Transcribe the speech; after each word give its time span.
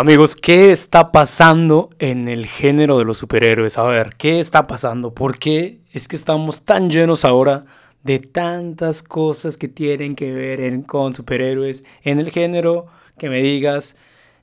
Amigos, 0.00 0.36
¿qué 0.36 0.70
está 0.70 1.10
pasando 1.10 1.90
en 1.98 2.28
el 2.28 2.46
género 2.46 2.98
de 2.98 3.04
los 3.04 3.18
superhéroes? 3.18 3.78
A 3.78 3.82
ver, 3.82 4.14
¿qué 4.16 4.38
está 4.38 4.68
pasando? 4.68 5.12
¿Por 5.12 5.40
qué 5.40 5.80
es 5.92 6.06
que 6.06 6.14
estamos 6.14 6.64
tan 6.64 6.88
llenos 6.88 7.24
ahora 7.24 7.64
de 8.04 8.20
tantas 8.20 9.02
cosas 9.02 9.56
que 9.56 9.66
tienen 9.66 10.14
que 10.14 10.32
ver 10.32 10.86
con 10.86 11.14
superhéroes 11.14 11.82
en 12.04 12.20
el 12.20 12.30
género? 12.30 12.86
Que 13.18 13.28
me 13.28 13.42
digas, 13.42 13.96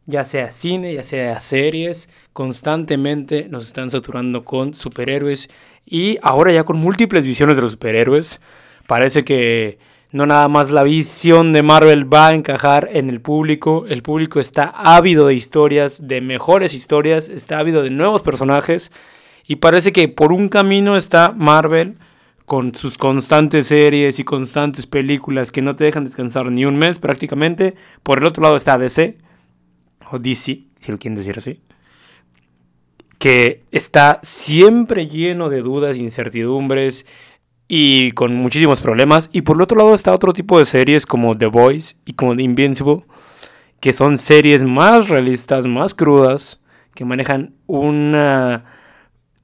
ya 0.05 0.25
sea 0.25 0.51
cine, 0.51 0.93
ya 0.93 1.03
sea 1.03 1.39
series, 1.39 2.09
constantemente 2.33 3.47
nos 3.47 3.65
están 3.65 3.89
saturando 3.89 4.43
con 4.43 4.73
superhéroes 4.73 5.49
y 5.85 6.17
ahora 6.21 6.51
ya 6.51 6.65
con 6.65 6.75
múltiples 6.75 7.23
visiones 7.23 7.55
de 7.55 7.61
los 7.61 7.71
superhéroes. 7.71 8.41
Parece 8.87 9.23
que 9.23 9.79
no 10.11 10.25
nada 10.25 10.47
más 10.47 10.71
la 10.71 10.83
visión 10.83 11.51
de 11.53 11.63
Marvel 11.63 12.11
va 12.11 12.27
a 12.27 12.33
encajar 12.33 12.89
en 12.93 13.09
el 13.09 13.21
público. 13.21 13.85
El 13.87 14.01
público 14.01 14.39
está 14.39 14.63
ávido 14.63 15.27
de 15.27 15.33
historias, 15.33 16.07
de 16.07 16.21
mejores 16.21 16.73
historias, 16.73 17.27
está 17.27 17.59
ávido 17.59 17.83
de 17.83 17.89
nuevos 17.89 18.21
personajes. 18.21 18.91
Y 19.47 19.57
parece 19.57 19.91
que 19.91 20.07
por 20.07 20.31
un 20.31 20.49
camino 20.49 20.97
está 20.97 21.33
Marvel 21.35 21.97
con 22.45 22.75
sus 22.75 22.97
constantes 22.97 23.67
series 23.67 24.19
y 24.19 24.23
constantes 24.23 24.87
películas 24.87 25.51
que 25.51 25.61
no 25.61 25.75
te 25.75 25.83
dejan 25.83 26.05
descansar 26.05 26.51
ni 26.51 26.65
un 26.65 26.77
mes 26.77 26.99
prácticamente. 26.99 27.75
Por 28.03 28.19
el 28.19 28.25
otro 28.25 28.43
lado 28.43 28.55
está 28.55 28.77
DC, 28.77 29.17
o 30.11 30.19
DC, 30.19 30.63
si 30.79 30.91
lo 30.91 30.99
quieren 30.99 31.15
decir 31.15 31.37
así, 31.37 31.59
que 33.17 33.63
está 33.71 34.19
siempre 34.23 35.07
lleno 35.07 35.49
de 35.49 35.61
dudas, 35.61 35.97
incertidumbres 35.97 37.05
y 37.67 38.11
con 38.11 38.35
muchísimos 38.35 38.81
problemas. 38.81 39.29
Y 39.31 39.41
por 39.41 39.55
el 39.57 39.63
otro 39.63 39.77
lado 39.77 39.93
está 39.93 40.13
otro 40.13 40.33
tipo 40.33 40.59
de 40.59 40.65
series 40.65 41.05
como 41.05 41.35
The 41.35 41.47
Voice 41.47 41.95
y 42.05 42.13
como 42.13 42.35
The 42.35 42.43
Invincible, 42.43 43.03
que 43.79 43.93
son 43.93 44.17
series 44.17 44.63
más 44.63 45.09
realistas, 45.09 45.67
más 45.67 45.93
crudas, 45.93 46.59
que 46.93 47.05
manejan 47.05 47.53
una 47.67 48.65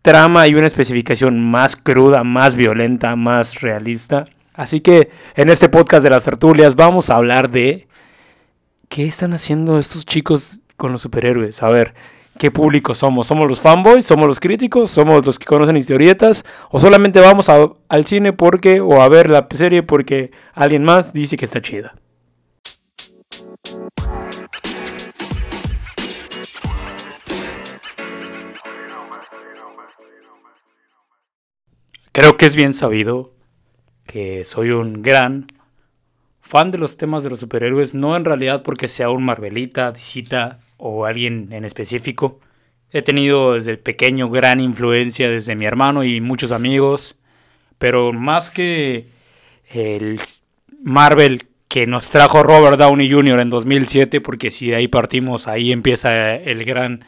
trama 0.01 0.47
y 0.47 0.55
una 0.55 0.67
especificación 0.67 1.39
más 1.51 1.75
cruda, 1.75 2.23
más 2.23 2.55
violenta, 2.55 3.15
más 3.15 3.61
realista. 3.61 4.25
Así 4.53 4.79
que 4.79 5.09
en 5.35 5.49
este 5.49 5.69
podcast 5.69 6.03
de 6.03 6.09
las 6.09 6.23
tertulias 6.23 6.75
vamos 6.75 7.09
a 7.09 7.15
hablar 7.15 7.51
de 7.51 7.87
qué 8.89 9.05
están 9.05 9.33
haciendo 9.33 9.79
estos 9.79 10.05
chicos 10.05 10.59
con 10.75 10.91
los 10.91 11.01
superhéroes. 11.01 11.61
A 11.63 11.69
ver, 11.69 11.93
qué 12.41 12.49
público 12.49 12.95
somos. 12.95 13.27
¿Somos 13.27 13.47
los 13.47 13.61
fanboys? 13.61 14.03
¿Somos 14.03 14.25
los 14.25 14.39
críticos? 14.39 14.89
¿Somos 14.89 15.27
los 15.27 15.37
que 15.37 15.45
conocen 15.45 15.77
historietas? 15.77 16.43
¿O 16.71 16.79
solamente 16.79 17.19
vamos 17.19 17.49
al 17.49 18.05
cine 18.07 18.33
porque, 18.33 18.81
o 18.81 18.99
a 19.03 19.09
ver 19.09 19.29
la 19.29 19.47
serie 19.53 19.83
porque 19.83 20.31
alguien 20.55 20.83
más 20.83 21.13
dice 21.13 21.37
que 21.37 21.45
está 21.45 21.61
chida? 21.61 21.93
Creo 32.11 32.37
que 32.37 32.47
es 32.47 32.55
bien 32.55 32.73
sabido 32.73 33.35
que 34.07 34.43
soy 34.45 34.71
un 34.71 35.03
gran 35.03 35.45
fan 36.39 36.71
de 36.71 36.79
los 36.79 36.97
temas 36.97 37.23
de 37.23 37.29
los 37.29 37.39
superhéroes, 37.39 37.93
no 37.93 38.15
en 38.15 38.25
realidad 38.25 38.63
porque 38.63 38.87
sea 38.87 39.11
un 39.11 39.23
Marvelita, 39.23 39.91
Disita 39.91 40.59
o 40.81 41.05
alguien 41.05 41.49
en 41.51 41.63
específico. 41.63 42.39
He 42.91 43.03
tenido 43.03 43.53
desde 43.53 43.77
pequeño 43.77 44.29
gran 44.29 44.59
influencia 44.59 45.29
desde 45.29 45.55
mi 45.55 45.65
hermano 45.65 46.03
y 46.03 46.19
muchos 46.19 46.51
amigos, 46.51 47.15
pero 47.77 48.11
más 48.11 48.49
que 48.49 49.07
el 49.69 50.19
Marvel 50.83 51.47
que 51.67 51.85
nos 51.87 52.09
trajo 52.09 52.43
Robert 52.43 52.77
Downey 52.77 53.09
Jr. 53.09 53.39
en 53.39 53.49
2007, 53.51 54.19
porque 54.21 54.49
si 54.51 54.71
de 54.71 54.75
ahí 54.75 54.87
partimos, 54.87 55.47
ahí 55.47 55.71
empieza 55.71 56.35
el 56.35 56.65
gran 56.65 57.05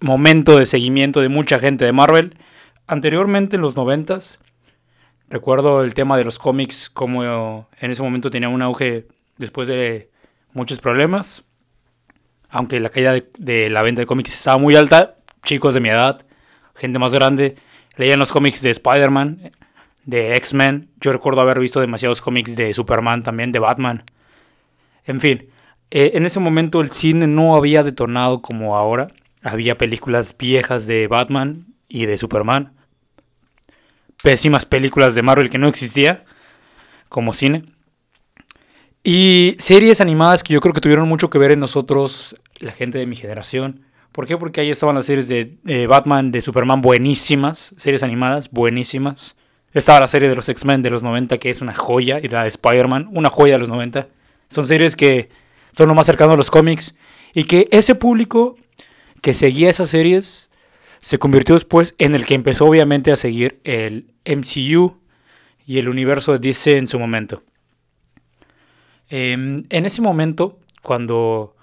momento 0.00 0.56
de 0.56 0.64
seguimiento 0.64 1.20
de 1.20 1.28
mucha 1.28 1.58
gente 1.58 1.84
de 1.84 1.92
Marvel. 1.92 2.36
Anteriormente 2.86 3.56
en 3.56 3.62
los 3.62 3.76
90 3.76 4.18
recuerdo 5.28 5.82
el 5.82 5.94
tema 5.94 6.16
de 6.16 6.24
los 6.24 6.38
cómics, 6.38 6.88
como 6.88 7.68
en 7.78 7.90
ese 7.90 8.02
momento 8.02 8.30
tenía 8.30 8.48
un 8.48 8.62
auge 8.62 9.08
después 9.36 9.66
de 9.66 10.10
muchos 10.52 10.78
problemas 10.78 11.44
aunque 12.52 12.78
la 12.78 12.90
caída 12.90 13.14
de, 13.38 13.70
la 13.70 13.82
venta 13.82 14.02
de 14.02 14.06
cómics 14.06 14.34
estaba 14.34 14.58
muy 14.58 14.76
alta, 14.76 15.16
chicos 15.42 15.72
de 15.74 15.80
mi 15.80 15.88
edad, 15.88 16.24
gente 16.76 16.98
más 16.98 17.12
grande, 17.12 17.56
leían 17.96 18.18
los 18.18 18.30
cómics 18.30 18.60
de 18.60 18.70
Spider-Man, 18.70 19.52
de 20.04 20.36
X-Men. 20.36 20.90
Yo 21.00 21.12
recuerdo 21.12 21.40
haber 21.40 21.58
visto 21.58 21.80
demasiados 21.80 22.20
cómics 22.20 22.54
de 22.54 22.74
Superman 22.74 23.22
también, 23.22 23.52
de 23.52 23.58
Batman. 23.58 24.04
En 25.04 25.20
fin, 25.20 25.48
eh, 25.90 26.12
en 26.14 26.26
ese 26.26 26.40
momento 26.40 26.82
el 26.82 26.90
cine 26.90 27.26
no 27.26 27.56
había 27.56 27.82
detonado 27.82 28.42
como 28.42 28.76
ahora. 28.76 29.08
Había 29.42 29.78
películas 29.78 30.36
viejas 30.36 30.86
de 30.86 31.08
Batman 31.08 31.66
y 31.88 32.04
de 32.04 32.18
Superman. 32.18 32.72
Pésimas 34.22 34.66
películas 34.66 35.14
de 35.14 35.22
Marvel 35.22 35.50
que 35.50 35.58
no 35.58 35.68
existía 35.68 36.24
como 37.08 37.32
cine. 37.32 37.64
Y 39.04 39.56
series 39.58 40.00
animadas 40.00 40.44
que 40.44 40.54
yo 40.54 40.60
creo 40.60 40.72
que 40.72 40.80
tuvieron 40.80 41.08
mucho 41.08 41.28
que 41.28 41.38
ver 41.38 41.50
en 41.50 41.60
nosotros, 41.60 42.36
la 42.58 42.70
gente 42.72 42.98
de 42.98 43.06
mi 43.06 43.16
generación. 43.16 43.84
¿Por 44.12 44.26
qué? 44.26 44.36
Porque 44.36 44.60
ahí 44.60 44.70
estaban 44.70 44.94
las 44.94 45.06
series 45.06 45.26
de 45.26 45.86
Batman, 45.88 46.30
de 46.30 46.40
Superman 46.40 46.82
buenísimas, 46.82 47.74
series 47.76 48.02
animadas 48.02 48.50
buenísimas. 48.50 49.34
Estaba 49.74 50.00
la 50.00 50.06
serie 50.06 50.28
de 50.28 50.36
los 50.36 50.48
X-Men 50.48 50.82
de 50.82 50.90
los 50.90 51.02
90 51.02 51.38
que 51.38 51.50
es 51.50 51.62
una 51.62 51.74
joya, 51.74 52.20
y 52.22 52.28
la 52.28 52.42
de 52.42 52.48
Spider-Man, 52.48 53.08
una 53.10 53.30
joya 53.30 53.54
de 53.54 53.58
los 53.58 53.70
90. 53.70 54.06
Son 54.50 54.66
series 54.66 54.94
que 54.94 55.30
son 55.76 55.88
lo 55.88 55.94
más 55.94 56.06
cercano 56.06 56.32
a 56.32 56.36
los 56.36 56.50
cómics 56.50 56.94
y 57.34 57.44
que 57.44 57.68
ese 57.72 57.94
público 57.94 58.56
que 59.22 59.34
seguía 59.34 59.70
esas 59.70 59.90
series 59.90 60.50
se 61.00 61.18
convirtió 61.18 61.54
después 61.54 61.94
en 61.98 62.14
el 62.14 62.26
que 62.26 62.34
empezó 62.34 62.66
obviamente 62.66 63.10
a 63.10 63.16
seguir 63.16 63.60
el 63.64 64.12
MCU 64.26 64.98
y 65.66 65.78
el 65.78 65.88
universo 65.88 66.32
de 66.32 66.38
DC 66.38 66.76
en 66.76 66.86
su 66.86 66.98
momento. 66.98 67.42
Em, 69.14 69.64
en 69.68 69.84
ese 69.84 70.00
momento, 70.00 70.58
cuando 70.80 71.54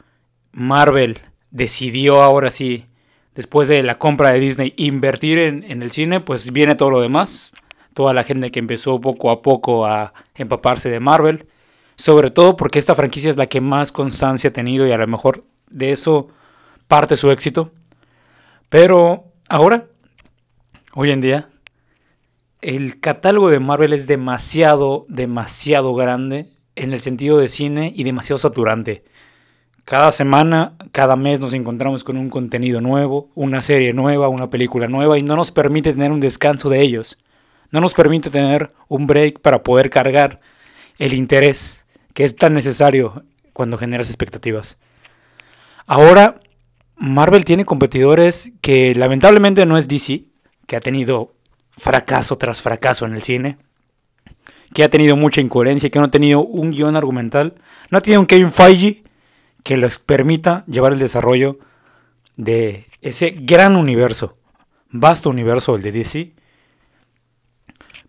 Marvel 0.51 1.17
decidió 1.49 2.21
ahora 2.21 2.51
sí, 2.51 2.85
después 3.33 3.67
de 3.67 3.81
la 3.81 3.95
compra 3.95 4.31
de 4.31 4.39
Disney, 4.39 4.75
invertir 4.77 5.39
en, 5.39 5.81
el 5.81 5.89
cine, 5.89 6.19
pues 6.19 6.51
viene 6.51 6.75
todo 6.75 6.91
lo 6.91 7.01
demás. 7.01 7.53
Toda 7.95 8.13
la 8.13 8.23
gente 8.23 8.51
que 8.51 8.59
empezó 8.59 9.01
poco 9.01 9.31
a 9.31 9.41
poco 9.41 9.87
a 9.87 10.13
empaparse 10.35 10.89
de 10.89 10.99
Marvel. 10.99 11.47
Sobre 11.95 12.29
todo 12.29 12.55
porque 12.55 12.77
esta 12.77 12.93
franquicia 12.93 13.31
es 13.31 13.35
la 13.35 13.47
que 13.47 13.61
más 13.61 13.91
constancia 13.91 14.51
ha 14.51 14.53
tenido 14.53 14.85
y 14.85 14.91
a 14.91 14.97
lo 14.97 15.07
mejor 15.07 15.43
de 15.71 15.91
eso 15.91 16.27
parte 16.87 17.17
su 17.17 17.31
éxito. 17.31 17.71
Pero 18.69 19.23
ahora, 19.49 19.87
hoy 20.93 21.09
en 21.09 21.19
día, 21.19 21.49
el 22.61 22.99
catálogo 22.99 23.49
de 23.49 23.59
Marvel 23.59 23.93
es 23.93 24.05
demasiado, 24.05 25.07
demasiado 25.09 25.95
grande 25.95 26.45
en 26.79 26.93
el 26.93 27.01
sentido 27.01 27.37
de 27.37 27.49
cine 27.49 27.93
y 27.95 28.03
demasiado 28.03 28.39
saturante. 28.39 29.03
Cada 29.85 30.11
semana, 30.11 30.73
cada 30.91 31.15
mes 31.15 31.39
nos 31.39 31.53
encontramos 31.53 32.03
con 32.03 32.17
un 32.17 32.29
contenido 32.29 32.79
nuevo, 32.79 33.29
una 33.35 33.61
serie 33.61 33.91
nueva, 33.91 34.29
una 34.29 34.49
película 34.49 34.87
nueva 34.87 35.17
y 35.17 35.23
no 35.23 35.35
nos 35.35 35.51
permite 35.51 35.93
tener 35.93 36.11
un 36.11 36.19
descanso 36.19 36.69
de 36.69 36.81
ellos. 36.81 37.17
No 37.71 37.81
nos 37.81 37.93
permite 37.93 38.29
tener 38.29 38.71
un 38.87 39.07
break 39.07 39.39
para 39.39 39.63
poder 39.63 39.89
cargar 39.89 40.39
el 40.97 41.13
interés 41.13 41.85
que 42.13 42.23
es 42.23 42.35
tan 42.35 42.53
necesario 42.53 43.23
cuando 43.53 43.77
generas 43.77 44.09
expectativas. 44.09 44.77
Ahora, 45.85 46.39
Marvel 46.95 47.45
tiene 47.45 47.65
competidores 47.65 48.51
que 48.61 48.93
lamentablemente 48.95 49.65
no 49.65 49.77
es 49.77 49.87
DC, 49.87 50.25
que 50.67 50.75
ha 50.75 50.81
tenido 50.81 51.33
fracaso 51.77 52.37
tras 52.37 52.61
fracaso 52.61 53.05
en 53.05 53.13
el 53.15 53.23
cine 53.23 53.57
que 54.73 54.83
ha 54.83 54.89
tenido 54.89 55.15
mucha 55.15 55.41
incoherencia, 55.41 55.89
que 55.89 55.99
no 55.99 56.05
ha 56.05 56.11
tenido 56.11 56.43
un 56.43 56.71
guion 56.71 56.95
argumental, 56.95 57.55
no 57.89 57.97
ha 57.97 58.01
tenido 58.01 58.21
un 58.21 58.27
Kevin 58.27 58.51
Feige 58.51 59.03
que 59.63 59.77
les 59.77 59.99
permita 59.99 60.63
llevar 60.67 60.93
el 60.93 60.99
desarrollo 60.99 61.59
de 62.37 62.87
ese 63.01 63.31
gran 63.31 63.75
universo, 63.75 64.37
vasto 64.89 65.29
universo, 65.29 65.75
el 65.75 65.81
de 65.81 65.91
DC. 65.91 66.33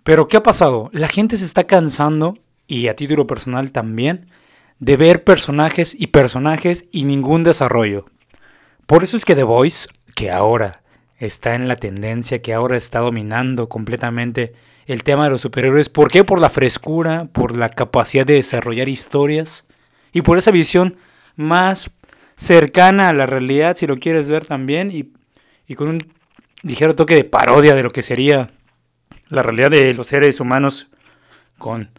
Pero 0.03 0.29
¿qué 0.29 0.37
ha 0.37 0.43
pasado? 0.43 0.91
La 0.93 1.09
gente 1.09 1.37
se 1.37 1.45
está 1.45 1.65
cansando, 1.65 2.39
y 2.67 2.89
a 2.89 2.97
título 2.97 3.27
personal 3.27 3.73
también, 3.73 4.31
de 4.79 4.97
ver 4.97 5.25
personajes 5.25 5.95
y 5.99 6.09
personajes 6.09 6.87
y 6.91 7.05
ningún 7.05 7.45
desarrollo. 7.45 8.07
Por 8.87 9.05
eso 9.05 9.17
es 9.17 9.25
que 9.25 9.35
The 9.35 9.43
Voice, 9.43 9.89
que 10.15 10.31
ahora 10.31 10.83
está 11.19 11.55
en 11.55 11.69
la 11.69 11.77
tendencia, 11.77 12.41
que 12.41 12.55
ahora 12.55 12.77
está 12.77 13.01
dominando 13.01 13.69
completamente 13.69 14.55
el 14.87 15.03
tema 15.03 15.25
de 15.25 15.31
los 15.31 15.41
superhéroes. 15.41 15.88
¿Por 15.88 16.11
qué? 16.11 16.25
Por 16.25 16.41
la 16.41 16.50
frescura, 16.50 17.29
por 17.32 17.56
la 17.56 17.69
capacidad 17.69 18.27
de 18.27 18.35
desarrollar 18.35 18.88
historias 18.88 19.67
y 20.12 20.23
por 20.23 20.38
esa 20.38 20.50
visión 20.50 20.97
más 21.37 21.91
cercana 22.37 23.09
a 23.09 23.12
la 23.12 23.27
realidad, 23.27 23.77
si 23.77 23.87
lo 23.87 23.99
quieres 23.99 24.29
ver 24.29 24.47
también, 24.47 24.91
y, 24.91 25.12
y 25.67 25.75
con 25.75 25.88
un 25.88 26.12
ligero 26.62 26.97
toque 26.97 27.15
de 27.15 27.25
parodia 27.25 27.75
de 27.75 27.82
lo 27.82 27.91
que 27.91 28.03
sería 28.03 28.50
la 29.29 29.43
realidad 29.43 29.71
de 29.71 29.94
los 29.94 30.09
seres 30.09 30.41
humanos 30.41 30.88
con 31.59 31.91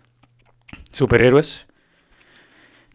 superhéroes. 0.92 1.68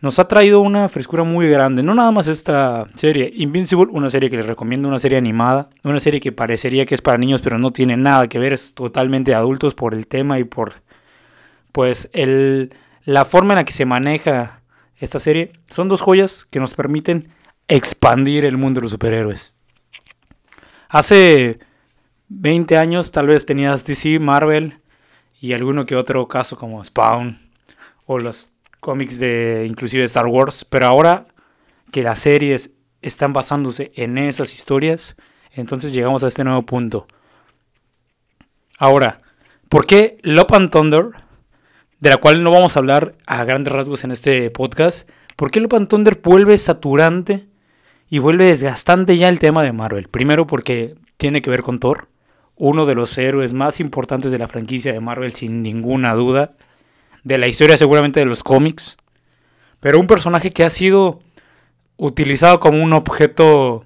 Nos 0.02 0.18
ha 0.18 0.28
traído 0.28 0.60
una 0.60 0.88
frescura 0.88 1.24
muy 1.24 1.48
grande. 1.48 1.82
No 1.82 1.94
nada 1.94 2.10
más 2.10 2.28
esta 2.28 2.86
serie. 2.94 3.32
Invincible, 3.34 3.86
una 3.90 4.10
serie 4.10 4.28
que 4.28 4.36
les 4.36 4.46
recomiendo, 4.46 4.88
una 4.88 4.98
serie 4.98 5.18
animada. 5.18 5.70
Una 5.84 6.00
serie 6.00 6.20
que 6.20 6.32
parecería 6.32 6.84
que 6.84 6.94
es 6.94 7.02
para 7.02 7.18
niños, 7.18 7.40
pero 7.42 7.58
no 7.58 7.70
tiene 7.70 7.96
nada 7.96 8.28
que 8.28 8.38
ver. 8.38 8.52
Es 8.52 8.74
totalmente 8.74 9.34
adultos 9.34 9.74
por 9.74 9.94
el 9.94 10.06
tema 10.06 10.38
y 10.38 10.44
por 10.44 10.82
pues 11.72 12.08
el, 12.12 12.74
la 13.04 13.24
forma 13.24 13.54
en 13.54 13.56
la 13.56 13.64
que 13.64 13.72
se 13.72 13.84
maneja 13.84 14.62
esta 14.98 15.20
serie. 15.20 15.52
Son 15.70 15.88
dos 15.88 16.00
joyas 16.00 16.44
que 16.44 16.60
nos 16.60 16.74
permiten 16.74 17.28
expandir 17.68 18.44
el 18.44 18.56
mundo 18.56 18.78
de 18.78 18.82
los 18.82 18.90
superhéroes. 18.92 19.54
Hace 20.88 21.58
20 22.28 22.76
años 22.76 23.12
tal 23.12 23.26
vez 23.26 23.46
tenías 23.46 23.84
DC, 23.84 24.18
Marvel 24.20 24.78
y 25.40 25.52
alguno 25.52 25.86
que 25.86 25.96
otro 25.96 26.26
caso 26.28 26.56
como 26.56 26.82
Spawn 26.84 27.38
o 28.06 28.18
los 28.18 28.52
cómics 28.80 29.18
de 29.18 29.66
inclusive 29.68 30.04
Star 30.04 30.26
Wars, 30.26 30.64
pero 30.64 30.86
ahora 30.86 31.26
que 31.90 32.02
las 32.02 32.20
series 32.20 32.72
están 33.02 33.32
basándose 33.32 33.92
en 33.94 34.18
esas 34.18 34.54
historias, 34.54 35.16
entonces 35.52 35.92
llegamos 35.92 36.24
a 36.24 36.28
este 36.28 36.44
nuevo 36.44 36.62
punto. 36.64 37.06
Ahora, 38.78 39.22
¿por 39.68 39.86
qué 39.86 40.18
Love 40.22 40.52
and 40.52 40.70
Thunder, 40.70 41.06
de 42.00 42.10
la 42.10 42.18
cual 42.18 42.42
no 42.42 42.50
vamos 42.50 42.76
a 42.76 42.80
hablar 42.80 43.14
a 43.26 43.44
grandes 43.44 43.72
rasgos 43.72 44.04
en 44.04 44.10
este 44.10 44.50
podcast, 44.50 45.08
¿por 45.36 45.50
qué 45.50 45.60
Love 45.60 45.74
and 45.74 45.88
Thunder 45.88 46.20
vuelve 46.22 46.58
saturante 46.58 47.46
y 48.08 48.18
vuelve 48.18 48.46
desgastante 48.46 49.16
ya 49.16 49.28
el 49.28 49.38
tema 49.38 49.62
de 49.62 49.72
Marvel? 49.72 50.08
Primero 50.08 50.46
porque 50.46 50.94
tiene 51.16 51.42
que 51.42 51.50
ver 51.50 51.62
con 51.62 51.80
Thor, 51.80 52.08
uno 52.56 52.86
de 52.86 52.94
los 52.94 53.16
héroes 53.16 53.52
más 53.52 53.80
importantes 53.80 54.30
de 54.30 54.38
la 54.38 54.48
franquicia 54.48 54.92
de 54.92 55.00
Marvel 55.00 55.34
sin 55.34 55.62
ninguna 55.62 56.14
duda 56.14 56.56
de 57.26 57.38
la 57.38 57.48
historia 57.48 57.76
seguramente 57.76 58.20
de 58.20 58.26
los 58.26 58.44
cómics, 58.44 58.96
pero 59.80 59.98
un 59.98 60.06
personaje 60.06 60.52
que 60.52 60.62
ha 60.62 60.70
sido 60.70 61.18
utilizado 61.96 62.60
como 62.60 62.80
un 62.80 62.92
objeto 62.92 63.84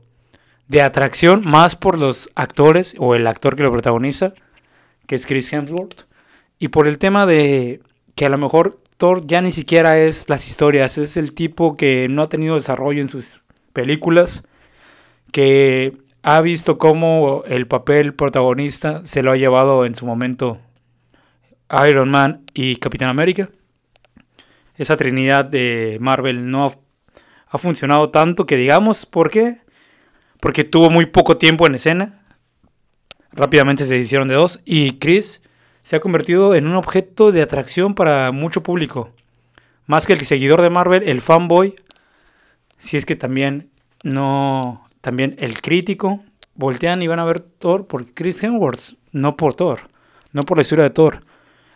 de 0.68 0.82
atracción 0.82 1.42
más 1.46 1.74
por 1.74 1.98
los 1.98 2.28
actores 2.34 2.94
o 2.98 3.14
el 3.14 3.26
actor 3.26 3.56
que 3.56 3.62
lo 3.62 3.72
protagoniza, 3.72 4.34
que 5.06 5.14
es 5.14 5.24
Chris 5.24 5.50
Hemsworth, 5.54 6.02
y 6.58 6.68
por 6.68 6.86
el 6.86 6.98
tema 6.98 7.24
de 7.24 7.80
que 8.14 8.26
a 8.26 8.28
lo 8.28 8.36
mejor 8.36 8.78
Thor 8.98 9.26
ya 9.26 9.40
ni 9.40 9.52
siquiera 9.52 9.98
es 9.98 10.28
las 10.28 10.46
historias, 10.46 10.98
es 10.98 11.16
el 11.16 11.32
tipo 11.32 11.78
que 11.78 12.08
no 12.10 12.20
ha 12.20 12.28
tenido 12.28 12.56
desarrollo 12.56 13.00
en 13.00 13.08
sus 13.08 13.40
películas, 13.72 14.42
que 15.32 15.96
ha 16.22 16.42
visto 16.42 16.76
cómo 16.76 17.42
el 17.46 17.66
papel 17.66 18.12
protagonista 18.12 19.00
se 19.06 19.22
lo 19.22 19.32
ha 19.32 19.38
llevado 19.38 19.86
en 19.86 19.94
su 19.94 20.04
momento 20.04 20.58
Iron 21.88 22.10
Man 22.10 22.44
y 22.54 22.76
Capitán 22.76 23.08
América. 23.08 23.50
Esa 24.76 24.96
trinidad 24.96 25.44
de 25.44 25.98
Marvel 26.00 26.50
no 26.50 26.74
ha, 27.46 27.58
funcionado 27.58 28.10
tanto 28.10 28.46
que 28.46 28.56
digamos, 28.56 29.06
¿por 29.06 29.30
qué? 29.30 29.58
Porque 30.40 30.64
tuvo 30.64 30.90
muy 30.90 31.06
poco 31.06 31.36
tiempo 31.36 31.66
en 31.66 31.74
escena. 31.74 32.22
Rápidamente 33.32 33.84
se 33.84 33.98
hicieron 33.98 34.28
de 34.28 34.34
dos 34.34 34.60
y 34.64 34.98
Chris 34.98 35.42
se 35.82 35.96
ha 35.96 36.00
convertido 36.00 36.54
en 36.54 36.66
un 36.66 36.76
objeto 36.76 37.32
de 37.32 37.42
atracción 37.42 37.94
para 37.94 38.32
mucho 38.32 38.62
público. 38.62 39.10
Más 39.86 40.06
que 40.06 40.14
el 40.14 40.24
seguidor 40.24 40.62
de 40.62 40.70
Marvel, 40.70 41.02
el 41.08 41.20
fanboy, 41.20 41.76
si 42.78 42.96
es 42.96 43.04
que 43.04 43.16
también 43.16 43.70
no, 44.02 44.88
también 45.00 45.36
el 45.38 45.60
crítico, 45.60 46.22
voltean 46.54 47.02
y 47.02 47.08
van 47.08 47.18
a 47.18 47.24
ver 47.24 47.40
Thor 47.40 47.86
por 47.86 48.12
Chris 48.14 48.42
Hemsworth, 48.42 48.94
no 49.12 49.36
por 49.36 49.54
Thor, 49.54 49.80
no 50.32 50.42
por 50.44 50.58
la 50.58 50.62
historia 50.62 50.84
de 50.84 50.90
Thor. 50.90 51.24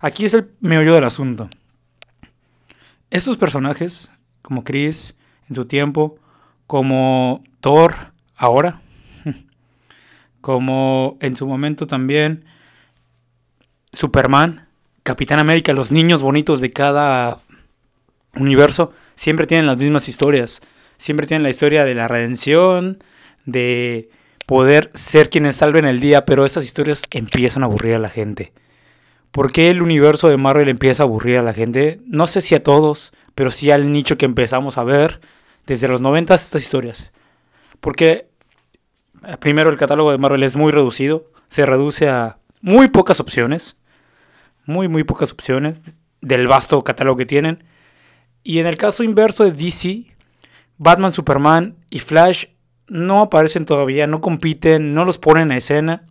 Aquí 0.04 0.26
es 0.26 0.34
el 0.34 0.50
meollo 0.60 0.92
del 0.92 1.04
asunto. 1.04 1.48
Estos 3.08 3.38
personajes, 3.38 4.10
como 4.42 4.62
Chris 4.62 5.14
en 5.48 5.54
su 5.54 5.64
tiempo, 5.64 6.18
como 6.66 7.42
Thor 7.60 8.12
ahora, 8.36 8.82
como 10.42 11.16
en 11.20 11.36
su 11.36 11.46
momento 11.46 11.86
también 11.86 12.44
Superman, 13.94 14.68
Capitán 15.04 15.38
América, 15.38 15.72
los 15.72 15.90
niños 15.90 16.20
bonitos 16.20 16.60
de 16.60 16.70
cada 16.70 17.40
universo, 18.34 18.92
siempre 19.14 19.46
tienen 19.46 19.64
las 19.64 19.78
mismas 19.78 20.06
historias. 20.10 20.60
Siempre 20.98 21.26
tienen 21.26 21.44
la 21.44 21.50
historia 21.50 21.86
de 21.86 21.94
la 21.94 22.08
redención, 22.08 23.02
de 23.46 24.10
poder 24.44 24.90
ser 24.92 25.30
quienes 25.30 25.56
salven 25.56 25.86
el 25.86 25.98
día, 25.98 26.26
pero 26.26 26.44
esas 26.44 26.66
historias 26.66 27.04
empiezan 27.10 27.62
a 27.62 27.66
aburrir 27.66 27.94
a 27.94 28.00
la 28.00 28.10
gente. 28.10 28.52
¿Por 29.34 29.50
qué 29.50 29.68
el 29.68 29.82
universo 29.82 30.28
de 30.28 30.36
Marvel 30.36 30.68
empieza 30.68 31.02
a 31.02 31.06
aburrir 31.06 31.38
a 31.38 31.42
la 31.42 31.52
gente? 31.52 32.00
No 32.06 32.28
sé 32.28 32.40
si 32.40 32.54
a 32.54 32.62
todos, 32.62 33.12
pero 33.34 33.50
sí 33.50 33.72
al 33.72 33.90
nicho 33.90 34.16
que 34.16 34.26
empezamos 34.26 34.78
a 34.78 34.84
ver 34.84 35.20
desde 35.66 35.88
los 35.88 36.00
90 36.00 36.36
estas 36.36 36.62
historias. 36.62 37.10
Porque 37.80 38.28
eh, 39.26 39.36
primero 39.40 39.70
el 39.70 39.76
catálogo 39.76 40.12
de 40.12 40.18
Marvel 40.18 40.44
es 40.44 40.54
muy 40.54 40.70
reducido, 40.70 41.32
se 41.48 41.66
reduce 41.66 42.08
a 42.08 42.38
muy 42.60 42.86
pocas 42.86 43.18
opciones, 43.18 43.76
muy 44.66 44.86
muy 44.86 45.02
pocas 45.02 45.32
opciones 45.32 45.82
del 46.20 46.46
vasto 46.46 46.84
catálogo 46.84 47.16
que 47.16 47.26
tienen. 47.26 47.64
Y 48.44 48.60
en 48.60 48.68
el 48.68 48.76
caso 48.76 49.02
inverso 49.02 49.42
de 49.42 49.50
DC, 49.50 50.14
Batman, 50.78 51.10
Superman 51.10 51.74
y 51.90 51.98
Flash 51.98 52.44
no 52.86 53.22
aparecen 53.22 53.64
todavía, 53.64 54.06
no 54.06 54.20
compiten, 54.20 54.94
no 54.94 55.04
los 55.04 55.18
ponen 55.18 55.50
a 55.50 55.56
escena 55.56 56.04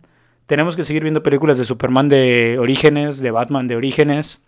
tenemos 0.46 0.76
que 0.76 0.84
seguir 0.84 1.02
viendo 1.02 1.22
películas 1.22 1.58
de 1.58 1.64
Superman 1.64 2.08
de 2.08 2.58
orígenes, 2.58 3.20
de 3.20 3.30
Batman 3.30 3.68
de 3.68 3.76
orígenes. 3.76 4.40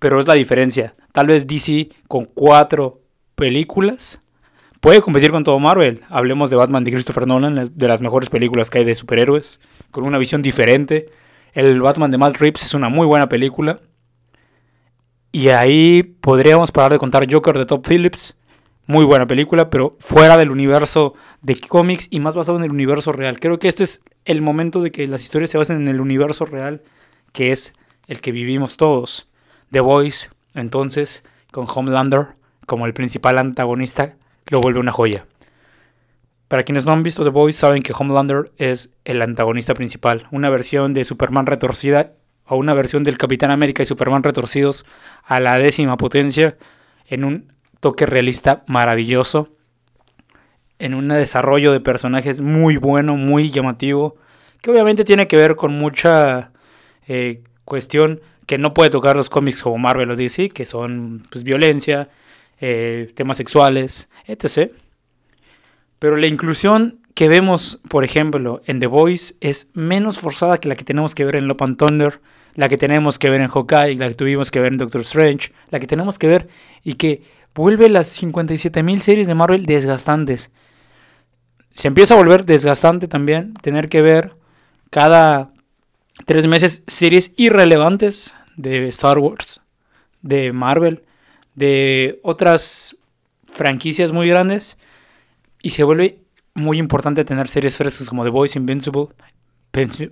Pero 0.00 0.20
es 0.20 0.26
la 0.26 0.34
diferencia. 0.34 0.94
Tal 1.12 1.26
vez 1.26 1.46
DC 1.46 1.88
con 2.06 2.24
cuatro 2.24 3.00
películas 3.34 4.20
puede 4.80 5.00
competir 5.02 5.30
con 5.30 5.44
todo 5.44 5.58
Marvel. 5.58 6.02
Hablemos 6.08 6.50
de 6.50 6.56
Batman 6.56 6.84
de 6.84 6.92
Christopher 6.92 7.26
Nolan, 7.26 7.72
de 7.74 7.88
las 7.88 8.00
mejores 8.00 8.30
películas 8.30 8.70
que 8.70 8.78
hay 8.78 8.84
de 8.84 8.94
superhéroes, 8.94 9.60
con 9.90 10.04
una 10.04 10.18
visión 10.18 10.42
diferente. 10.42 11.06
El 11.52 11.80
Batman 11.80 12.10
de 12.10 12.18
Matt 12.18 12.36
Reeves 12.36 12.62
es 12.62 12.74
una 12.74 12.88
muy 12.88 13.06
buena 13.06 13.28
película. 13.28 13.80
Y 15.32 15.48
ahí 15.48 16.02
podríamos 16.02 16.72
parar 16.72 16.92
de 16.92 16.98
contar 16.98 17.30
Joker 17.30 17.58
de 17.58 17.66
Top 17.66 17.86
Phillips. 17.86 18.36
Muy 18.90 19.04
buena 19.04 19.26
película, 19.26 19.68
pero 19.68 19.98
fuera 20.00 20.38
del 20.38 20.50
universo 20.50 21.12
de 21.42 21.60
cómics 21.60 22.08
y 22.08 22.20
más 22.20 22.34
basado 22.34 22.56
en 22.56 22.64
el 22.64 22.70
universo 22.70 23.12
real. 23.12 23.38
Creo 23.38 23.58
que 23.58 23.68
este 23.68 23.84
es 23.84 24.00
el 24.24 24.40
momento 24.40 24.80
de 24.80 24.90
que 24.90 25.06
las 25.06 25.22
historias 25.22 25.50
se 25.50 25.58
basen 25.58 25.76
en 25.76 25.88
el 25.88 26.00
universo 26.00 26.46
real, 26.46 26.80
que 27.34 27.52
es 27.52 27.74
el 28.06 28.22
que 28.22 28.32
vivimos 28.32 28.78
todos. 28.78 29.28
The 29.72 29.80
Voice, 29.80 30.30
entonces, 30.54 31.22
con 31.52 31.66
Homelander 31.68 32.28
como 32.64 32.86
el 32.86 32.94
principal 32.94 33.36
antagonista, 33.36 34.16
lo 34.50 34.62
vuelve 34.62 34.80
una 34.80 34.92
joya. 34.92 35.26
Para 36.48 36.62
quienes 36.62 36.86
no 36.86 36.92
han 36.92 37.02
visto 37.02 37.24
The 37.24 37.28
Voice, 37.28 37.58
saben 37.58 37.82
que 37.82 37.92
Homelander 37.92 38.52
es 38.56 38.94
el 39.04 39.20
antagonista 39.20 39.74
principal, 39.74 40.28
una 40.30 40.48
versión 40.48 40.94
de 40.94 41.04
Superman 41.04 41.44
retorcida 41.44 42.14
o 42.46 42.56
una 42.56 42.72
versión 42.72 43.04
del 43.04 43.18
Capitán 43.18 43.50
América 43.50 43.82
y 43.82 43.86
Superman 43.86 44.22
retorcidos 44.22 44.86
a 45.24 45.40
la 45.40 45.58
décima 45.58 45.98
potencia 45.98 46.56
en 47.04 47.24
un 47.24 47.57
toque 47.80 48.06
realista 48.06 48.64
maravilloso 48.66 49.50
en 50.78 50.94
un 50.94 51.08
desarrollo 51.08 51.72
de 51.72 51.80
personajes 51.80 52.40
muy 52.40 52.76
bueno, 52.76 53.16
muy 53.16 53.50
llamativo, 53.50 54.16
que 54.62 54.70
obviamente 54.70 55.04
tiene 55.04 55.26
que 55.26 55.36
ver 55.36 55.56
con 55.56 55.72
mucha 55.72 56.52
eh, 57.06 57.42
cuestión 57.64 58.20
que 58.46 58.58
no 58.58 58.74
puede 58.74 58.90
tocar 58.90 59.16
los 59.16 59.28
cómics 59.28 59.62
como 59.62 59.78
Marvel 59.78 60.10
o 60.10 60.16
DC, 60.16 60.48
que 60.48 60.64
son 60.64 61.26
pues, 61.30 61.44
violencia, 61.44 62.08
eh, 62.60 63.12
temas 63.14 63.36
sexuales, 63.36 64.08
etc. 64.26 64.72
Pero 65.98 66.16
la 66.16 66.26
inclusión 66.26 67.00
que 67.14 67.28
vemos, 67.28 67.80
por 67.88 68.04
ejemplo, 68.04 68.62
en 68.66 68.78
The 68.78 68.86
Voice 68.86 69.34
es 69.40 69.68
menos 69.74 70.18
forzada 70.18 70.58
que 70.58 70.68
la 70.68 70.76
que 70.76 70.84
tenemos 70.84 71.14
que 71.14 71.24
ver 71.24 71.36
en 71.36 71.48
Love 71.48 71.62
and 71.62 71.76
Thunder, 71.76 72.20
la 72.54 72.68
que 72.68 72.78
tenemos 72.78 73.18
que 73.18 73.30
ver 73.30 73.40
en 73.40 73.48
Hawkeye, 73.48 73.96
la 73.96 74.08
que 74.08 74.14
tuvimos 74.14 74.50
que 74.50 74.60
ver 74.60 74.72
en 74.72 74.78
Doctor 74.78 75.02
Strange, 75.02 75.52
la 75.70 75.80
que 75.80 75.86
tenemos 75.86 76.18
que 76.18 76.28
ver 76.28 76.48
y 76.84 76.94
que 76.94 77.22
vuelve 77.58 77.88
las 77.88 78.22
57.000 78.22 79.00
series 79.00 79.26
de 79.26 79.34
Marvel 79.34 79.66
desgastantes 79.66 80.50
se 81.78 81.86
empieza 81.86 82.14
a 82.14 82.16
volver 82.16 82.44
desgastante 82.44 83.06
también 83.06 83.54
tener 83.54 83.88
que 83.88 84.02
ver 84.02 84.34
cada 84.90 85.52
tres 86.24 86.48
meses 86.48 86.82
series 86.88 87.30
irrelevantes 87.36 88.32
de 88.56 88.88
Star 88.88 89.18
Wars, 89.18 89.60
de 90.20 90.52
Marvel, 90.52 91.04
de 91.54 92.18
otras 92.24 92.96
franquicias 93.44 94.10
muy 94.10 94.28
grandes 94.28 94.76
y 95.62 95.70
se 95.70 95.84
vuelve 95.84 96.20
muy 96.54 96.78
importante 96.78 97.24
tener 97.24 97.46
series 97.46 97.76
frescas 97.76 98.08
como 98.08 98.24
The 98.24 98.30
Voice 98.30 98.58
Invincible 98.58 99.08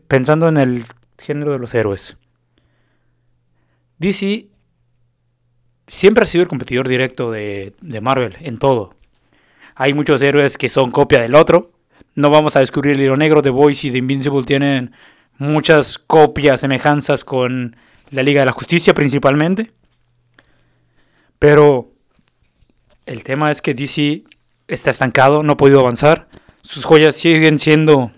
pensando 0.06 0.46
en 0.46 0.58
el 0.58 0.84
género 1.18 1.52
de 1.52 1.58
los 1.58 1.74
héroes. 1.74 2.16
DC 3.98 4.46
siempre 5.86 6.24
ha 6.24 6.26
sido 6.26 6.42
el 6.42 6.48
competidor 6.48 6.88
directo 6.88 7.30
de, 7.30 7.72
Marvel 8.00 8.36
en 8.40 8.58
todo. 8.58 8.94
Hay 9.74 9.94
muchos 9.94 10.22
héroes 10.22 10.58
que 10.58 10.68
son 10.68 10.90
copia 10.90 11.20
del 11.20 11.34
otro. 11.34 11.72
No 12.14 12.30
vamos 12.30 12.56
a 12.56 12.60
descubrir 12.60 12.96
el 12.96 13.02
hilo 13.02 13.16
negro. 13.16 13.42
de 13.42 13.50
Voice 13.50 13.86
y 13.86 13.90
The 13.90 13.98
Invincible 13.98 14.42
tienen 14.44 14.92
muchas 15.38 15.98
copias, 15.98 16.60
semejanzas 16.60 17.24
con 17.24 17.76
la 18.10 18.22
Liga 18.22 18.40
de 18.40 18.46
la 18.46 18.52
Justicia 18.52 18.94
principalmente. 18.94 19.72
Pero 21.38 21.92
El 23.04 23.22
tema 23.22 23.52
es 23.52 23.62
que 23.62 23.72
DC 23.72 24.24
está 24.66 24.90
estancado, 24.90 25.44
no 25.44 25.52
ha 25.52 25.56
podido 25.56 25.78
avanzar. 25.78 26.28
Sus 26.62 26.84
joyas 26.84 27.14
siguen 27.14 27.60
siendo 27.60 28.10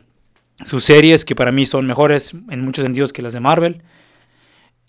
sus 0.64 0.84
series, 0.84 1.26
que 1.26 1.36
para 1.36 1.52
mí 1.52 1.66
son 1.66 1.86
mejores 1.86 2.32
en 2.48 2.64
muchos 2.64 2.84
sentidos 2.84 3.12
que 3.12 3.20
las 3.20 3.34
de 3.34 3.40
Marvel. 3.40 3.82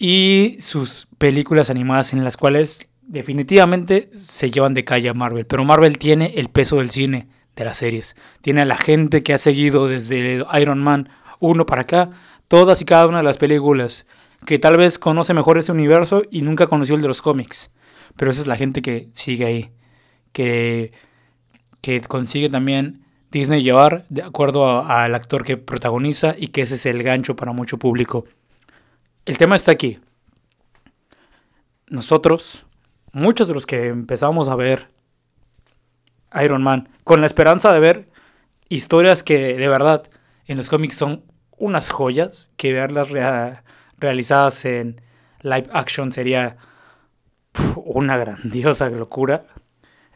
Y 0.02 0.56
sus 0.62 1.10
películas 1.18 1.70
animadas 1.70 2.14
en 2.14 2.24
las 2.24 2.38
cuales 2.38 2.88
definitivamente 3.02 4.10
se 4.18 4.50
llevan 4.50 4.74
de 4.74 4.86
calle 4.86 5.10
a 5.10 5.14
Marvel. 5.14 5.46
Pero 5.46 5.66
Marvel 5.66 5.98
tiene 5.98 6.34
el 6.38 6.48
peso 6.48 6.78
del 6.78 6.90
cine, 6.90 7.28
de 7.58 7.66
las 7.66 7.78
series. 7.78 8.16
Tiene 8.42 8.62
a 8.62 8.66
la 8.66 8.78
gente 8.78 9.24
que 9.24 9.34
ha 9.34 9.38
seguido 9.38 9.90
desde 9.90 10.46
Iron 10.60 10.80
Man 10.80 11.10
1 11.40 11.66
para 11.66 11.82
acá, 11.82 12.12
todas 12.48 12.82
y 12.82 12.86
cada 12.86 13.08
una 13.08 13.18
de 13.18 13.26
las 13.26 13.38
películas. 13.38 14.06
Que 14.46 14.58
tal 14.58 14.78
vez 14.78 15.00
conoce 15.00 15.34
mejor 15.34 15.58
ese 15.58 15.74
universo 15.74 16.24
y 16.32 16.44
nunca 16.44 16.68
conoció 16.68 16.96
el 16.96 17.02
de 17.02 17.10
los 17.10 17.22
cómics. 17.22 17.74
Pero 18.16 18.32
esa 18.32 18.42
es 18.42 18.48
la 18.48 18.56
gente 18.56 18.82
que 18.82 19.10
sigue 19.12 19.46
ahí. 19.46 19.72
Que, 20.32 20.94
que 21.82 22.00
consigue 22.00 22.50
también 22.50 23.04
Disney 23.32 23.64
llevar 23.64 24.06
de 24.08 24.24
acuerdo 24.24 24.86
al 24.86 25.14
actor 25.14 25.44
que 25.44 25.58
protagoniza 25.58 26.36
y 26.38 26.48
que 26.48 26.62
ese 26.62 26.76
es 26.76 26.86
el 26.86 27.04
gancho 27.04 27.36
para 27.36 27.52
mucho 27.52 27.78
público. 27.78 28.24
El 29.26 29.38
tema 29.38 29.56
está 29.56 29.72
aquí. 29.72 30.00
Nosotros, 31.88 32.66
muchos 33.12 33.48
de 33.48 33.54
los 33.54 33.66
que 33.66 33.88
empezamos 33.88 34.50
a 34.50 34.56
ver 34.56 34.88
Iron 36.44 36.62
Man, 36.62 36.90
con 37.04 37.22
la 37.22 37.28
esperanza 37.28 37.74
de 37.74 37.80
ver 37.80 38.10
historias 38.70 39.24
que 39.24 39.56
de 39.56 39.68
verdad 39.68 40.10
en 40.46 40.58
los 40.58 40.70
cómics 40.70 40.96
son 40.96 41.24
unas 41.58 41.90
joyas, 41.90 42.52
que 42.58 42.74
verlas 42.74 43.10
realizadas 43.98 44.66
en 44.66 45.02
live 45.42 45.68
action 45.72 46.12
sería 46.12 46.58
una 47.76 48.18
grandiosa 48.18 48.90
locura. 48.90 49.46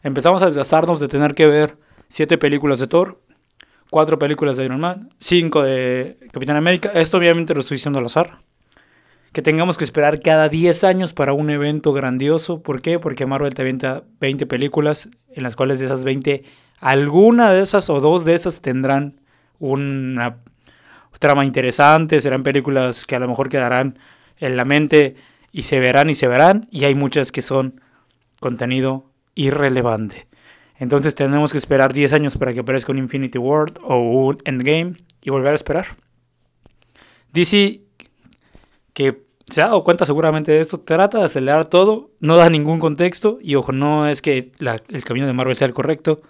Empezamos 0.03 0.41
a 0.41 0.45
desgastarnos 0.45 0.99
de 0.99 1.07
tener 1.07 1.33
que 1.33 1.47
ver 1.47 1.77
siete 2.07 2.37
películas 2.37 2.79
de 2.79 2.87
Thor, 2.87 3.21
cuatro 3.89 4.19
películas 4.19 4.57
de 4.57 4.65
Iron 4.65 4.79
Man, 4.79 5.13
cinco 5.19 5.63
de 5.63 6.17
Capitán 6.31 6.55
América. 6.55 6.91
Esto 6.93 7.17
obviamente 7.17 7.53
lo 7.53 7.61
estoy 7.61 7.77
diciendo 7.77 7.99
al 7.99 8.05
azar. 8.05 8.37
Que 9.33 9.41
tengamos 9.41 9.77
que 9.77 9.83
esperar 9.83 10.21
cada 10.21 10.47
10 10.47 10.83
años 10.83 11.11
para 11.11 11.33
un 11.33 11.49
evento 11.49 11.91
grandioso. 11.91 12.61
¿Por 12.61 12.81
qué? 12.81 12.99
Porque 12.99 13.25
Marvel 13.25 13.53
te 13.53 13.63
avienta 13.63 14.03
20 14.19 14.45
películas, 14.45 15.09
en 15.33 15.43
las 15.43 15.55
cuales 15.55 15.79
de 15.79 15.85
esas 15.85 16.03
20, 16.03 16.43
alguna 16.79 17.51
de 17.51 17.61
esas 17.61 17.89
o 17.89 17.99
dos 17.99 18.25
de 18.25 18.35
esas 18.35 18.61
tendrán 18.61 19.19
una 19.59 20.37
trama 21.19 21.45
interesante, 21.45 22.21
serán 22.21 22.43
películas 22.43 23.05
que 23.05 23.15
a 23.15 23.19
lo 23.19 23.27
mejor 23.27 23.49
quedarán 23.49 23.97
en 24.37 24.57
la 24.57 24.65
mente 24.65 25.15
y 25.51 25.63
se 25.63 25.79
verán 25.79 26.09
y 26.09 26.15
se 26.15 26.27
verán. 26.27 26.67
Y 26.69 26.83
hay 26.83 26.93
muchas 26.95 27.31
que 27.31 27.41
son 27.41 27.81
contenido 28.39 29.09
irrelevante. 29.33 30.27
Entonces 30.77 31.15
tenemos 31.15 31.51
que 31.51 31.57
esperar 31.57 31.93
10 31.93 32.13
años 32.13 32.37
para 32.37 32.53
que 32.53 32.59
aparezca 32.59 32.91
un 32.91 32.97
Infinity 32.97 33.37
World 33.37 33.79
o 33.83 33.97
un 33.97 34.37
Endgame 34.45 34.97
y 35.21 35.29
volver 35.29 35.53
a 35.53 35.55
esperar. 35.55 35.87
DC, 37.31 37.81
que 38.93 39.23
se 39.51 39.61
ha 39.61 39.65
dado 39.65 39.83
cuenta 39.83 40.05
seguramente 40.05 40.51
de 40.51 40.61
esto, 40.61 40.79
trata 40.79 41.19
de 41.19 41.25
acelerar 41.25 41.65
todo, 41.65 42.11
no 42.19 42.37
da 42.37 42.49
ningún 42.49 42.79
contexto 42.79 43.39
y 43.41 43.55
ojo, 43.55 43.71
no 43.71 44.07
es 44.07 44.21
que 44.21 44.51
el 44.59 45.03
camino 45.03 45.27
de 45.27 45.33
Marvel 45.33 45.55
sea 45.55 45.67
el 45.67 45.73
correcto, 45.73 46.21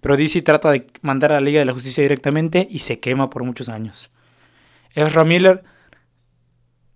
pero 0.00 0.16
DC 0.16 0.42
trata 0.42 0.70
de 0.70 0.86
mandar 1.00 1.32
a 1.32 1.36
la 1.36 1.40
Liga 1.40 1.58
de 1.58 1.64
la 1.64 1.72
Justicia 1.72 2.02
directamente 2.02 2.66
y 2.70 2.80
se 2.80 3.00
quema 3.00 3.30
por 3.30 3.44
muchos 3.44 3.68
años. 3.68 4.10
Ezra 4.94 5.24
Miller, 5.24 5.64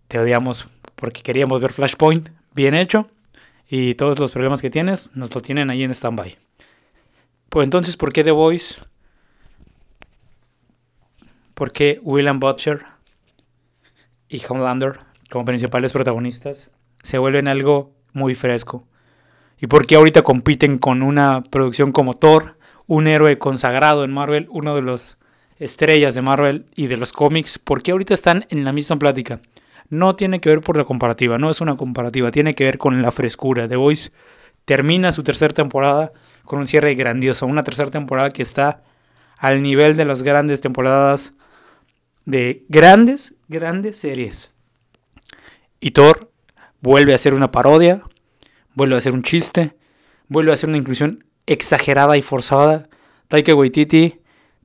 te 0.08 0.18
odiamos 0.18 0.68
porque 0.94 1.22
queríamos 1.22 1.60
ver 1.60 1.72
Flashpoint 1.72 2.30
bien 2.54 2.74
hecho 2.74 3.08
y 3.68 3.94
todos 3.94 4.18
los 4.18 4.30
problemas 4.30 4.62
que 4.62 4.70
tienes 4.70 5.10
nos 5.14 5.34
lo 5.34 5.42
tienen 5.42 5.70
ahí 5.70 5.82
en 5.82 5.90
stand-by. 5.90 6.36
Pues 7.48 7.64
entonces, 7.64 7.96
¿por 7.96 8.12
qué 8.12 8.22
The 8.22 8.30
Voice? 8.32 8.76
¿Por 11.54 11.72
qué 11.72 12.00
William 12.02 12.38
Butcher 12.38 12.84
y 14.28 14.42
Homelander 14.46 15.05
como 15.30 15.44
principales 15.44 15.92
protagonistas 15.92 16.70
se 17.02 17.18
vuelven 17.18 17.48
algo 17.48 17.92
muy 18.12 18.34
fresco? 18.34 18.86
¿Y 19.58 19.68
por 19.68 19.86
qué 19.86 19.96
ahorita 19.96 20.22
compiten 20.22 20.78
con 20.78 21.02
una 21.02 21.42
producción 21.42 21.92
como 21.92 22.14
Thor, 22.14 22.58
un 22.86 23.06
héroe 23.06 23.38
consagrado 23.38 24.04
en 24.04 24.12
Marvel, 24.12 24.48
uno 24.50 24.74
de 24.74 24.82
los 24.82 25.16
estrellas 25.58 26.14
de 26.14 26.22
Marvel 26.22 26.66
y 26.74 26.88
de 26.88 26.96
los 26.96 27.12
cómics? 27.12 27.58
¿Por 27.58 27.82
qué 27.82 27.92
ahorita 27.92 28.14
están 28.14 28.46
en 28.50 28.64
la 28.64 28.72
misma 28.72 28.96
plática? 28.96 29.40
No 29.88 30.14
tiene 30.16 30.40
que 30.40 30.50
ver 30.50 30.60
por 30.60 30.76
la 30.76 30.84
comparativa, 30.84 31.38
no 31.38 31.50
es 31.50 31.60
una 31.60 31.76
comparativa, 31.76 32.30
tiene 32.30 32.54
que 32.54 32.64
ver 32.64 32.76
con 32.76 33.00
la 33.00 33.12
frescura. 33.12 33.68
The 33.68 33.76
Voice 33.76 34.10
termina 34.64 35.12
su 35.12 35.22
tercera 35.22 35.54
temporada 35.54 36.12
con 36.44 36.58
un 36.58 36.66
cierre 36.66 36.94
grandioso. 36.94 37.46
Una 37.46 37.64
tercera 37.64 37.90
temporada 37.90 38.30
que 38.30 38.42
está 38.42 38.82
al 39.38 39.62
nivel 39.62 39.96
de 39.96 40.04
las 40.04 40.22
grandes 40.22 40.60
temporadas 40.60 41.32
de 42.24 42.64
grandes, 42.68 43.36
grandes 43.48 43.98
series. 43.98 44.52
Y 45.80 45.90
Thor 45.90 46.30
vuelve 46.80 47.14
a 47.14 47.18
ser 47.18 47.34
una 47.34 47.52
parodia, 47.52 48.02
vuelve 48.74 48.96
a 48.96 49.00
ser 49.00 49.12
un 49.12 49.22
chiste, 49.22 49.76
vuelve 50.28 50.52
a 50.52 50.56
ser 50.56 50.68
una 50.68 50.78
inclusión 50.78 51.24
exagerada 51.46 52.16
y 52.16 52.22
forzada. 52.22 52.88
Taika 53.28 53.54
Waititi 53.54 54.20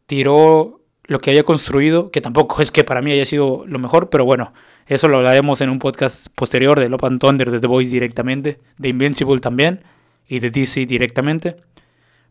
tiró 0.06 0.82
lo 1.06 1.20
que 1.20 1.32
había 1.32 1.44
construido, 1.44 2.12
que 2.12 2.22
tampoco 2.22 2.62
es 2.62 2.72
que 2.72 2.84
para 2.84 3.01
mí 3.01 3.12
haya 3.12 3.25
sido 3.25 3.65
lo 3.65 3.80
mejor, 3.80 4.10
pero 4.10 4.25
bueno, 4.25 4.53
eso 4.88 5.08
lo 5.08 5.18
hablaremos 5.18 5.62
en 5.62 5.70
un 5.70 5.80
podcast 5.80 6.27
posterior 6.36 6.80
de 6.80 6.89
Love 6.89 7.03
and 7.06 7.20
Thunder, 7.20 7.51
de 7.51 7.60
The 7.60 7.68
Voice 7.68 7.89
directamente, 7.89 8.60
de 8.77 8.89
Invincible 8.89 9.39
también 9.39 9.84
y 10.27 10.39
de 10.39 10.51
DC 10.51 10.86
directamente. 10.86 11.58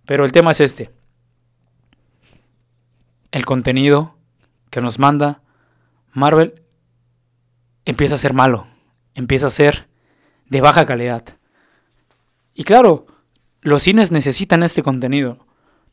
Pero 0.06 0.24
el 0.24 0.32
tema 0.32 0.52
es 0.52 0.60
este. 0.60 0.90
El 3.32 3.44
contenido 3.44 4.16
que 4.70 4.80
nos 4.80 4.98
manda 4.98 5.42
Marvel 6.12 6.62
empieza 7.84 8.16
a 8.16 8.18
ser 8.18 8.34
malo, 8.34 8.66
empieza 9.14 9.48
a 9.48 9.50
ser 9.50 9.88
de 10.48 10.60
baja 10.60 10.86
calidad. 10.86 11.24
Y 12.54 12.64
claro, 12.64 13.06
los 13.62 13.82
cines 13.82 14.10
necesitan 14.10 14.62
este 14.62 14.82
contenido. 14.82 15.46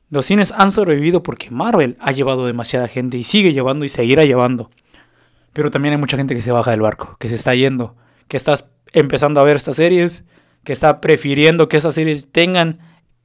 Los 0.10 0.26
cines 0.26 0.52
han 0.52 0.72
sobrevivido 0.72 1.22
porque 1.22 1.52
Marvel 1.52 1.98
ha 2.00 2.12
llevado 2.12 2.46
demasiada 2.46 2.88
gente 2.88 3.18
y 3.18 3.24
sigue 3.24 3.54
llevando 3.54 3.86
y 3.86 3.90
seguirá 3.90 4.26
llevando. 4.26 4.70
Pero 5.54 5.72
también 5.72 5.94
hay 5.94 6.00
mucha 6.00 6.18
gente 6.18 6.36
que 6.36 6.42
se 6.42 6.52
baja 6.52 6.72
del 6.72 6.82
barco, 6.82 7.18
que 7.20 7.30
se 7.30 7.36
está 7.36 7.56
yendo, 7.56 7.96
que 8.28 8.38
está 8.38 8.56
empezando 8.94 9.40
a 9.40 9.44
ver 9.44 9.58
estas 9.58 9.76
series, 9.76 10.24
que 10.64 10.74
está 10.74 11.02
prefiriendo 11.02 11.68
que 11.68 11.78
esas 11.78 11.96
series 11.96 12.32
tengan 12.32 12.80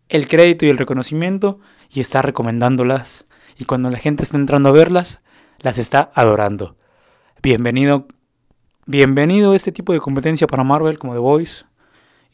el 0.09 0.27
crédito 0.27 0.67
y 0.67 0.71
el 0.71 0.79
reconocimiento 0.79 1.61
y 1.91 2.01
está 2.01 2.23
recomendándolas. 2.23 3.27
Y 3.59 3.65
cuando 3.65 3.91
la 3.91 3.99
gente 3.99 4.23
está 4.23 4.37
entrando 4.37 4.69
a 4.69 4.73
verlas, 4.73 5.21
las 5.61 5.79
está 5.79 6.11
adorando. 6.15 6.77
Bienvenido, 7.43 8.09
bienvenido 8.87 9.53
a 9.53 9.57
este 9.57 9.73
tipo 9.73 9.93
de 9.93 10.01
competencia 10.01 10.47
para 10.47 10.65
Marvel 10.65 10.99
como 10.99 11.13
The 11.13 11.21
Voice. 11.21 11.65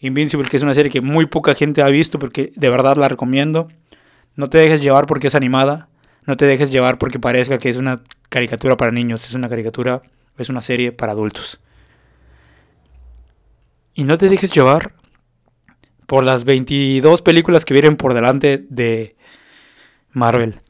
Invincible, 0.01 0.49
que 0.49 0.57
es 0.57 0.63
una 0.63 0.75
serie 0.75 0.91
que 0.91 1.01
muy 1.01 1.27
poca 1.27 1.55
gente 1.55 1.83
ha 1.83 1.89
visto 1.89 2.19
porque 2.19 2.53
de 2.55 2.71
verdad 2.71 2.97
la 2.97 3.09
recomiendo. 3.09 3.69
No 4.37 4.49
te 4.49 4.59
dejes 4.59 4.81
llevar 4.81 5.07
porque 5.07 5.27
es 5.27 5.35
animada. 5.35 5.89
No 6.25 6.37
te 6.37 6.47
dejes 6.47 6.71
llevar 6.71 6.99
porque 6.99 7.19
parezca 7.19 7.59
que 7.59 7.69
es 7.69 7.77
una 7.77 8.03
caricatura 8.29 8.77
para 8.77 8.93
niños. 8.93 9.25
Es 9.25 9.35
una 9.35 9.49
caricatura, 9.49 10.03
es 10.37 10.49
una 10.49 10.61
serie 10.61 10.93
para 10.93 11.13
adultos. 11.13 11.61
Y 13.95 14.05
no 14.05 14.17
te 14.17 14.29
dejes 14.29 14.53
llevar 14.53 14.93
por 16.07 16.25
las 16.25 16.45
22 16.45 17.23
películas 17.23 17.65
que 17.65 17.75
vienen 17.75 17.97
por 17.97 18.15
delante 18.15 18.65
de 18.71 19.17
Marvel. 20.13 20.61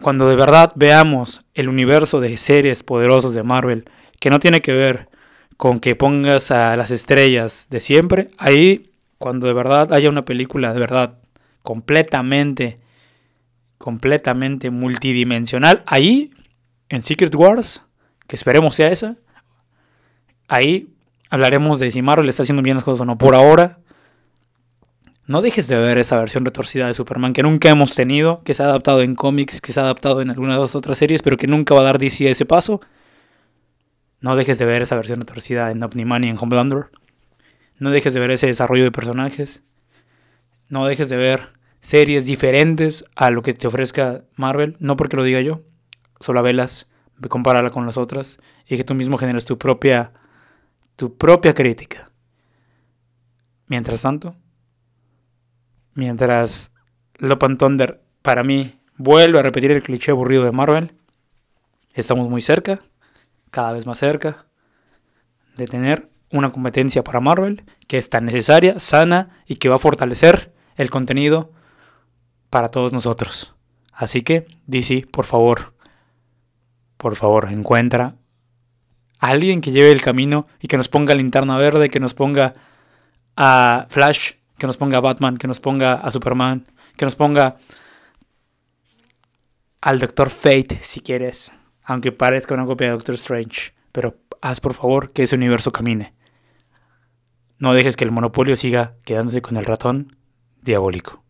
Cuando 0.00 0.28
de 0.28 0.36
verdad 0.36 0.72
veamos 0.76 1.44
el 1.54 1.68
universo 1.68 2.20
de 2.20 2.36
series 2.36 2.84
poderosos 2.84 3.34
de 3.34 3.42
Marvel, 3.42 3.90
que 4.20 4.30
no 4.30 4.40
tiene 4.40 4.60
que 4.60 4.72
ver 4.72 5.08
con 5.56 5.80
que 5.80 5.96
pongas 5.96 6.50
a 6.50 6.76
las 6.76 6.90
estrellas 6.90 7.66
de 7.70 7.80
siempre, 7.80 8.30
ahí 8.38 8.90
cuando 9.18 9.46
de 9.46 9.52
verdad 9.52 9.92
haya 9.92 10.08
una 10.08 10.24
película 10.24 10.72
de 10.72 10.80
verdad 10.80 11.18
completamente, 11.62 12.78
completamente 13.76 14.70
multidimensional, 14.70 15.82
ahí 15.86 16.30
en 16.88 17.02
Secret 17.02 17.34
Wars, 17.34 17.82
que 18.26 18.36
esperemos 18.36 18.74
sea 18.74 18.90
esa, 18.90 19.16
ahí 20.46 20.88
hablaremos 21.30 21.78
de 21.80 21.90
si 21.90 22.02
Marvel 22.02 22.28
está 22.28 22.44
haciendo 22.44 22.62
bien 22.62 22.76
las 22.76 22.84
cosas 22.84 23.00
o 23.00 23.04
no. 23.04 23.18
Por 23.18 23.34
ahora, 23.34 23.78
no 25.26 25.42
dejes 25.42 25.68
de 25.68 25.76
ver 25.76 25.98
esa 25.98 26.18
versión 26.18 26.44
retorcida 26.44 26.86
de 26.86 26.94
Superman 26.94 27.34
que 27.34 27.42
nunca 27.42 27.68
hemos 27.68 27.94
tenido, 27.94 28.42
que 28.44 28.54
se 28.54 28.62
ha 28.62 28.66
adaptado 28.66 29.02
en 29.02 29.14
cómics, 29.14 29.60
que 29.60 29.72
se 29.72 29.80
ha 29.80 29.82
adaptado 29.82 30.22
en 30.22 30.30
algunas 30.30 30.74
otras 30.74 30.96
series, 30.96 31.20
pero 31.22 31.36
que 31.36 31.46
nunca 31.46 31.74
va 31.74 31.80
a 31.80 31.84
dar 31.84 31.98
DC 31.98 32.30
ese 32.30 32.46
paso. 32.46 32.80
No 34.20 34.36
dejes 34.36 34.58
de 34.58 34.64
ver 34.64 34.82
esa 34.82 34.96
versión 34.96 35.20
retorcida 35.20 35.70
en 35.70 35.82
Omniman 35.82 36.24
y 36.24 36.28
en 36.28 36.38
Homelander. 36.38 36.86
No 37.78 37.90
dejes 37.90 38.14
de 38.14 38.20
ver 38.20 38.30
ese 38.32 38.46
desarrollo 38.46 38.84
de 38.84 38.90
personajes. 38.90 39.62
No 40.68 40.86
dejes 40.86 41.08
de 41.08 41.16
ver 41.16 41.48
series 41.80 42.26
diferentes 42.26 43.04
a 43.14 43.30
lo 43.30 43.42
que 43.42 43.54
te 43.54 43.66
ofrezca 43.66 44.24
Marvel. 44.36 44.76
No 44.80 44.96
porque 44.96 45.16
lo 45.16 45.22
diga 45.22 45.40
yo. 45.40 45.62
Solo 46.20 46.42
velas, 46.42 46.88
compárala 47.28 47.70
con 47.70 47.86
las 47.86 47.96
otras 47.96 48.38
y 48.66 48.76
que 48.76 48.84
tú 48.84 48.94
mismo 48.94 49.18
generes 49.18 49.44
tu 49.44 49.56
propia, 49.56 50.12
tu 50.96 51.16
propia 51.16 51.54
crítica. 51.54 52.10
Mientras 53.68 54.02
tanto, 54.02 54.34
Mientras 55.98 56.72
Love 57.16 57.42
and 57.42 57.58
Thunder, 57.58 58.00
para 58.22 58.44
mí, 58.44 58.72
vuelve 58.98 59.40
a 59.40 59.42
repetir 59.42 59.72
el 59.72 59.82
cliché 59.82 60.12
aburrido 60.12 60.44
de 60.44 60.52
Marvel. 60.52 60.92
Estamos 61.92 62.30
muy 62.30 62.40
cerca, 62.40 62.78
cada 63.50 63.72
vez 63.72 63.86
más 63.86 63.98
cerca, 63.98 64.46
de 65.56 65.66
tener 65.66 66.08
una 66.30 66.50
competencia 66.50 67.02
para 67.02 67.20
Marvel 67.20 67.64
que 67.86 67.98
es 67.98 68.10
tan 68.10 68.26
necesaria, 68.26 68.78
sana 68.80 69.42
y 69.46 69.56
que 69.56 69.68
va 69.68 69.76
a 69.76 69.80
fortalecer 69.80 70.52
el 70.76 70.90
contenido 70.90 71.50
para 72.50 72.68
todos 72.68 72.92
nosotros. 72.92 73.54
Así 73.92 74.22
que, 74.22 74.46
DC, 74.66 75.06
por 75.10 75.24
favor, 75.24 75.74
por 76.96 77.16
favor, 77.16 77.50
encuentra 77.50 78.14
a 79.18 79.28
alguien 79.28 79.60
que 79.60 79.72
lleve 79.72 79.90
el 79.90 80.02
camino 80.02 80.46
y 80.60 80.68
que 80.68 80.76
nos 80.76 80.88
ponga 80.88 81.14
linterna 81.14 81.56
verde, 81.56 81.88
que 81.88 82.00
nos 82.00 82.14
ponga 82.14 82.54
a 83.36 83.86
Flash, 83.88 84.32
que 84.58 84.66
nos 84.66 84.76
ponga 84.76 84.98
a 84.98 85.00
Batman, 85.00 85.36
que 85.36 85.48
nos 85.48 85.60
ponga 85.60 85.94
a 85.94 86.10
Superman, 86.10 86.66
que 86.96 87.04
nos 87.04 87.16
ponga 87.16 87.56
al 89.80 89.98
Doctor 89.98 90.30
Fate, 90.30 90.80
si 90.82 91.00
quieres. 91.00 91.52
Aunque 91.88 92.12
parezca 92.12 92.52
una 92.52 92.66
copia 92.66 92.88
de 92.88 92.92
Doctor 92.92 93.14
Strange. 93.14 93.72
Pero 93.92 94.18
haz 94.42 94.60
por 94.60 94.74
favor 94.74 95.10
que 95.10 95.22
ese 95.22 95.36
universo 95.36 95.72
camine. 95.72 96.12
No 97.58 97.72
dejes 97.72 97.96
que 97.96 98.04
el 98.04 98.10
monopolio 98.10 98.56
siga 98.56 98.94
quedándose 99.04 99.40
con 99.40 99.56
el 99.56 99.64
ratón 99.64 100.14
diabólico. 100.60 101.24